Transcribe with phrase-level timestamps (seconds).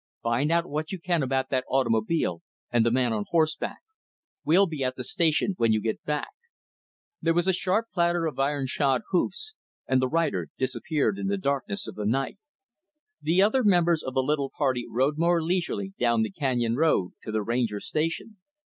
[0.23, 3.77] "Find out what you can about that automobile and the man on horseback.
[4.43, 6.31] We'll be at the Station when you get back."
[7.21, 9.53] There was a sharp clatter of iron shod hoofs,
[9.85, 12.39] and the rider disappeared in the darkness of the night.
[13.21, 17.31] The other members of the little party rode more leisurely down the canyon road to
[17.31, 18.37] the Ranger Station.